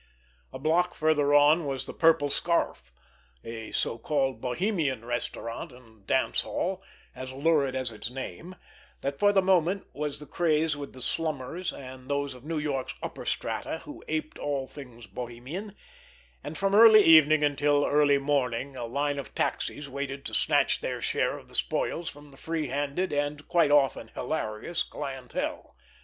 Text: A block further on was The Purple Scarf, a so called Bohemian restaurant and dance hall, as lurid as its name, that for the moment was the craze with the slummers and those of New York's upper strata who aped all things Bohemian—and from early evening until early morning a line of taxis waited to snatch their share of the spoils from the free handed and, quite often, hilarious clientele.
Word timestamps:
A 0.51 0.57
block 0.57 0.95
further 0.95 1.31
on 1.35 1.63
was 1.67 1.85
The 1.85 1.93
Purple 1.93 2.31
Scarf, 2.31 2.91
a 3.43 3.71
so 3.71 3.99
called 3.99 4.41
Bohemian 4.41 5.05
restaurant 5.05 5.71
and 5.71 6.07
dance 6.07 6.41
hall, 6.41 6.81
as 7.15 7.31
lurid 7.31 7.75
as 7.75 7.91
its 7.91 8.09
name, 8.09 8.55
that 9.01 9.19
for 9.19 9.31
the 9.31 9.43
moment 9.43 9.85
was 9.93 10.19
the 10.19 10.25
craze 10.25 10.75
with 10.75 10.93
the 10.93 11.03
slummers 11.03 11.71
and 11.71 12.09
those 12.09 12.33
of 12.33 12.43
New 12.43 12.57
York's 12.57 12.95
upper 13.03 13.25
strata 13.27 13.83
who 13.85 14.03
aped 14.07 14.39
all 14.39 14.65
things 14.65 15.05
Bohemian—and 15.05 16.57
from 16.57 16.73
early 16.73 17.03
evening 17.03 17.43
until 17.43 17.85
early 17.85 18.17
morning 18.17 18.75
a 18.75 18.85
line 18.87 19.19
of 19.19 19.35
taxis 19.35 19.87
waited 19.87 20.25
to 20.25 20.33
snatch 20.33 20.81
their 20.81 20.99
share 20.99 21.37
of 21.37 21.47
the 21.47 21.53
spoils 21.53 22.09
from 22.09 22.31
the 22.31 22.37
free 22.37 22.69
handed 22.69 23.13
and, 23.13 23.47
quite 23.47 23.69
often, 23.69 24.07
hilarious 24.15 24.81
clientele. 24.81 25.75